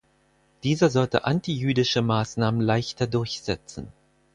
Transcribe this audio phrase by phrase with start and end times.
[0.63, 3.93] Dieser sollte antijüdische Maßnahmen leichter durchsetzen.